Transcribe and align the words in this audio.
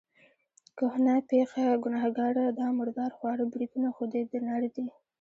کهنه 0.77 1.15
پېخه، 1.29 1.65
ګنهګاره، 1.83 2.45
دا 2.59 2.67
مردار 2.77 3.11
خواره 3.17 3.43
بریتونه 3.51 3.89
خو 3.95 4.03
دې 4.11 4.21
د 4.31 4.33
نر 4.47 4.63
دي. 4.75 4.85